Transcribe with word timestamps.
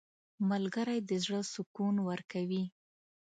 •ملګری 0.49 0.99
د 1.09 1.11
زړه 1.23 1.39
سکون 1.53 1.95
ورکوي. 2.09 2.63